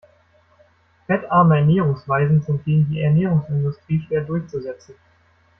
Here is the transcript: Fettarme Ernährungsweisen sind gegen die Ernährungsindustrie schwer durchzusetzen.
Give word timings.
Fettarme 1.05 1.57
Ernährungsweisen 1.57 2.41
sind 2.41 2.65
gegen 2.65 2.89
die 2.89 3.01
Ernährungsindustrie 3.01 4.01
schwer 4.07 4.21
durchzusetzen. 4.21 4.95